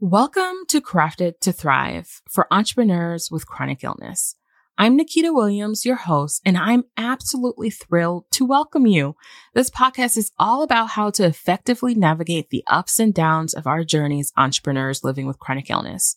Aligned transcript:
Welcome 0.00 0.58
to 0.68 0.80
Crafted 0.80 1.40
to 1.40 1.50
Thrive 1.50 2.22
for 2.30 2.46
entrepreneurs 2.52 3.32
with 3.32 3.48
chronic 3.48 3.82
illness. 3.82 4.36
I'm 4.78 4.94
Nikita 4.94 5.32
Williams, 5.32 5.84
your 5.84 5.96
host, 5.96 6.40
and 6.46 6.56
I'm 6.56 6.84
absolutely 6.96 7.68
thrilled 7.70 8.26
to 8.30 8.46
welcome 8.46 8.86
you. 8.86 9.16
This 9.54 9.70
podcast 9.70 10.16
is 10.16 10.30
all 10.38 10.62
about 10.62 10.90
how 10.90 11.10
to 11.10 11.24
effectively 11.24 11.96
navigate 11.96 12.50
the 12.50 12.62
ups 12.68 13.00
and 13.00 13.12
downs 13.12 13.54
of 13.54 13.66
our 13.66 13.82
journey 13.82 14.20
as 14.20 14.32
entrepreneurs 14.36 15.02
living 15.02 15.26
with 15.26 15.40
chronic 15.40 15.68
illness. 15.68 16.14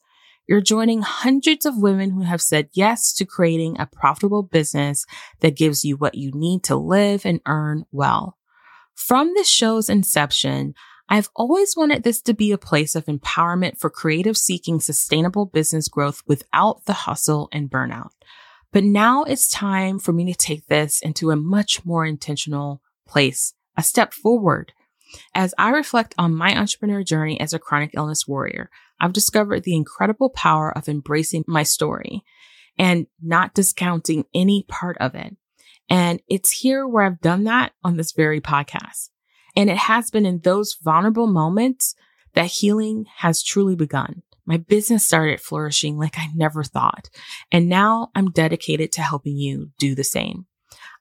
You're 0.48 0.61
joining 0.61 1.02
hundreds 1.02 1.66
of 1.66 1.82
women 1.82 2.11
who 2.11 2.21
have 2.21 2.39
said 2.39 2.70
yes 2.73 3.11
to 3.13 3.25
creating 3.25 3.79
a 3.79 3.88
profitable 3.88 4.43
business 4.43 5.07
that 5.39 5.57
gives 5.57 5.84
you 5.84 5.98
what 5.98 6.13
you 6.13 6.29
need 6.36 6.63
to 6.66 6.75
live 6.75 7.25
and 7.25 7.41
earn 7.48 7.86
well. 7.91 8.38
From 8.93 9.34
the 9.36 9.43
show's 9.43 9.89
inception, 9.89 10.75
I've 11.12 11.30
always 11.36 11.75
wanted 11.75 12.04
this 12.04 12.21
to 12.21 12.34
be 12.34 12.54
a 12.54 12.57
place 12.57 12.96
of 12.96 13.07
empowerment 13.07 13.78
for 13.78 13.89
creative 13.89 14.38
seeking 14.38 14.80
sustainable 14.80 15.46
business 15.46 15.89
growth 15.89 16.24
without 16.25 16.86
the 16.86 16.93
hustle 16.93 17.50
and 17.51 17.70
burnout. 17.70 18.11
But 18.71 18.86
now 18.86 19.24
it's 19.24 19.50
time 19.50 20.00
for 20.00 20.14
me 20.14 20.32
to 20.32 20.37
take 20.37 20.68
this 20.68 21.01
into 21.01 21.29
a 21.29 21.36
much 21.36 21.84
more 21.84 22.06
intentional 22.06 22.82
place, 23.06 23.54
a 23.75 23.84
step 23.84 24.14
forward. 24.14 24.71
As 25.36 25.54
I 25.57 25.71
reflect 25.71 26.15
on 26.18 26.34
my 26.34 26.57
entrepreneur 26.57 27.04
journey 27.04 27.37
as 27.42 27.54
a 27.54 27.59
chronic 27.59 27.92
illness 27.93 28.25
warrior, 28.25 28.70
I've 28.98 29.12
discovered 29.12 29.64
the 29.64 29.75
incredible 29.75 30.29
power 30.29 30.71
of 30.71 30.87
embracing 30.87 31.43
my 31.46 31.64
story 31.64 32.23
and 32.80 33.08
not 33.22 33.53
discounting 33.53 34.23
any 34.34 34.64
part 34.70 34.98
of 35.02 35.14
it. 35.16 35.36
And 35.89 36.22
it's 36.30 36.52
here 36.62 36.88
where 36.88 37.03
I've 37.03 37.20
done 37.20 37.44
that 37.44 37.73
on 37.84 37.98
this 37.98 38.14
very 38.14 38.39
podcast. 38.39 39.11
And 39.55 39.69
it 39.69 39.78
has 39.78 40.09
been 40.11 40.25
in 40.25 40.39
those 40.39 40.78
vulnerable 40.81 41.28
moments 41.28 41.95
that 42.33 42.47
healing 42.47 43.05
has 43.17 43.44
truly 43.44 43.75
begun. 43.75 44.23
My 44.45 44.58
business 44.58 45.05
started 45.05 45.39
flourishing 45.39 45.97
like 45.97 46.17
I 46.17 46.28
never 46.33 46.64
thought. 46.64 47.09
And 47.52 47.70
now 47.70 48.09
I'm 48.16 48.31
dedicated 48.31 48.92
to 48.94 49.02
helping 49.02 49.38
you 49.38 49.72
do 49.78 49.95
the 49.95 50.03
same. 50.03 50.45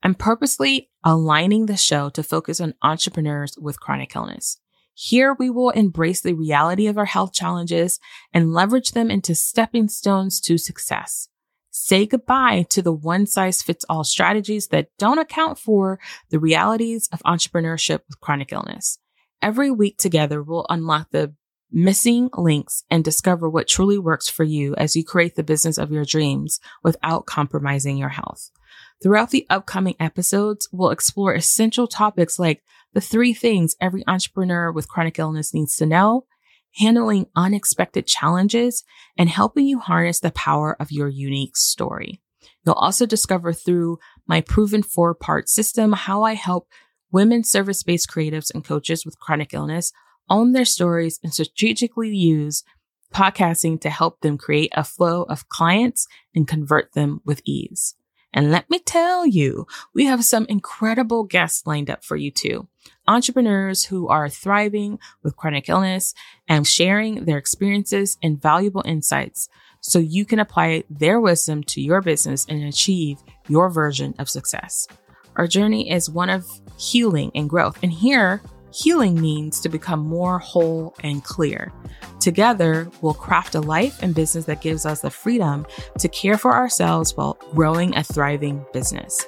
I'm 0.02 0.14
purposely 0.14 0.91
aligning 1.05 1.66
the 1.66 1.77
show 1.77 2.10
to 2.10 2.22
focus 2.22 2.60
on 2.60 2.75
entrepreneurs 2.83 3.56
with 3.58 3.80
chronic 3.80 4.14
illness. 4.14 4.58
Here 4.94 5.34
we 5.38 5.48
will 5.48 5.70
embrace 5.70 6.20
the 6.20 6.34
reality 6.34 6.86
of 6.86 6.98
our 6.98 7.06
health 7.06 7.32
challenges 7.32 7.98
and 8.34 8.53
leverage 8.53 8.92
them 8.92 9.10
into 9.10 9.34
stepping 9.34 9.88
stones 9.88 10.41
to 10.42 10.58
success. 10.58 11.28
Say 11.70 12.04
goodbye 12.04 12.66
to 12.70 12.82
the 12.82 12.92
one 12.92 13.26
size 13.26 13.62
fits 13.62 13.84
all 13.88 14.02
strategies 14.02 14.68
that 14.68 14.88
don't 14.98 15.18
account 15.18 15.58
for 15.58 16.00
the 16.30 16.40
realities 16.40 17.08
of 17.12 17.22
entrepreneurship 17.22 18.00
with 18.08 18.20
chronic 18.20 18.52
illness. 18.52 18.98
Every 19.40 19.70
week 19.70 19.96
together, 19.96 20.42
we'll 20.42 20.66
unlock 20.68 21.10
the 21.10 21.34
missing 21.72 22.28
links 22.36 22.82
and 22.91 23.04
discover 23.04 23.48
what 23.48 23.68
truly 23.68 23.98
works 23.98 24.28
for 24.28 24.42
you 24.42 24.74
as 24.74 24.96
you 24.96 25.04
create 25.04 25.36
the 25.36 25.44
business 25.44 25.78
of 25.78 25.92
your 25.92 26.04
dreams 26.04 26.58
without 26.82 27.26
compromising 27.26 27.96
your 27.96 28.08
health. 28.08 28.50
Throughout 29.02 29.30
the 29.30 29.46
upcoming 29.48 29.94
episodes, 30.00 30.68
we'll 30.72 30.91
explore 30.91 31.34
essential 31.34 31.86
topics 31.86 32.38
like 32.38 32.62
the 32.92 33.00
three 33.00 33.32
things 33.32 33.76
every 33.80 34.02
entrepreneur 34.08 34.72
with 34.72 34.88
chronic 34.88 35.18
illness 35.18 35.54
needs 35.54 35.76
to 35.76 35.86
know 35.86 36.26
handling 36.76 37.26
unexpected 37.36 38.06
challenges, 38.06 38.84
and 39.16 39.28
helping 39.28 39.66
you 39.66 39.78
harness 39.78 40.20
the 40.20 40.30
power 40.30 40.76
of 40.80 40.92
your 40.92 41.08
unique 41.08 41.56
story. 41.56 42.20
You'll 42.64 42.74
also 42.74 43.06
discover 43.06 43.52
through 43.52 43.98
my 44.26 44.40
proven 44.40 44.82
four 44.82 45.14
part 45.14 45.48
system 45.48 45.92
how 45.92 46.22
I 46.22 46.34
help 46.34 46.68
women 47.10 47.44
service 47.44 47.82
based 47.82 48.08
creatives 48.08 48.52
and 48.54 48.64
coaches 48.64 49.04
with 49.04 49.18
chronic 49.18 49.52
illness 49.52 49.92
own 50.28 50.52
their 50.52 50.64
stories 50.64 51.18
and 51.22 51.32
strategically 51.32 52.14
use 52.14 52.62
podcasting 53.12 53.80
to 53.80 53.91
help 53.91 54.20
them 54.20 54.38
create 54.38 54.70
a 54.74 54.84
flow 54.84 55.24
of 55.24 55.48
clients 55.48 56.06
and 56.34 56.46
convert 56.46 56.92
them 56.92 57.20
with 57.24 57.42
ease. 57.44 57.96
And 58.32 58.52
let 58.52 58.70
me 58.70 58.78
tell 58.78 59.26
you, 59.26 59.66
we 59.92 60.04
have 60.04 60.24
some 60.24 60.46
incredible 60.48 61.25
guests 61.25 61.66
lined 61.66 61.91
up 61.91 62.04
for 62.04 62.16
you 62.16 62.30
too. 62.30 62.69
Entrepreneurs 63.06 63.84
who 63.84 64.08
are 64.08 64.28
thriving 64.28 64.98
with 65.22 65.36
chronic 65.36 65.68
illness 65.68 66.14
and 66.48 66.66
sharing 66.66 67.24
their 67.24 67.38
experiences 67.38 68.18
and 68.22 68.41
valuable 68.41 68.82
insights 68.84 69.48
so 69.80 69.98
you 69.98 70.24
can 70.24 70.38
apply 70.38 70.84
their 70.91 71.20
wisdom 71.20 71.62
to 71.64 71.80
your 71.80 72.02
business 72.02 72.46
and 72.48 72.62
achieve 72.62 73.18
your 73.48 73.70
version 73.70 74.14
of 74.18 74.28
success. 74.28 74.86
Our 75.36 75.46
journey 75.46 75.91
is 75.91 76.10
one 76.10 76.30
of 76.30 76.46
healing 76.78 77.30
and 77.34 77.48
growth. 77.48 77.78
And 77.82 77.92
here, 77.92 78.42
healing 78.72 79.20
means 79.20 79.60
to 79.60 79.68
become 79.68 80.00
more 80.00 80.38
whole 80.38 80.94
and 81.02 81.24
clear. 81.24 81.72
Together, 82.20 82.91
we'll 83.00 83.14
craft 83.14 83.54
a 83.54 83.60
life 83.60 84.02
and 84.02 84.14
business 84.14 84.44
that 84.44 84.60
gives 84.60 84.84
us 84.84 85.00
the 85.00 85.10
freedom 85.10 85.66
to 85.98 86.08
care 86.08 86.36
for 86.36 86.54
ourselves 86.54 87.16
while 87.16 87.38
growing 87.54 87.97
a 87.97 88.04
thriving 88.04 88.64
business. 88.72 89.26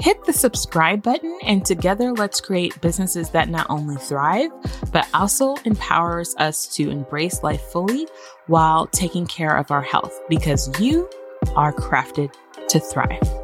Hit 0.00 0.24
the 0.24 0.32
subscribe 0.32 1.02
button, 1.02 1.38
and 1.42 1.64
together 1.64 2.12
let's 2.12 2.40
create 2.40 2.80
businesses 2.80 3.30
that 3.30 3.48
not 3.48 3.66
only 3.70 3.96
thrive, 3.96 4.50
but 4.92 5.08
also 5.14 5.54
empowers 5.64 6.34
us 6.36 6.66
to 6.76 6.90
embrace 6.90 7.42
life 7.42 7.62
fully 7.62 8.06
while 8.46 8.86
taking 8.88 9.26
care 9.26 9.56
of 9.56 9.70
our 9.70 9.82
health 9.82 10.18
because 10.28 10.68
you 10.80 11.08
are 11.54 11.72
crafted 11.72 12.32
to 12.68 12.80
thrive. 12.80 13.41